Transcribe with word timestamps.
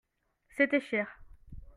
C'était 0.49 0.81
cher. 0.81 1.19